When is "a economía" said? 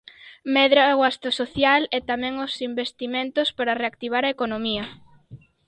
4.25-4.85